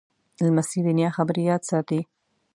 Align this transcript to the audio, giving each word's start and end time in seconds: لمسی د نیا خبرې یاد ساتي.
لمسی 0.45 0.79
د 0.85 0.87
نیا 0.97 1.09
خبرې 1.17 1.41
یاد 1.49 1.61
ساتي. 1.69 2.01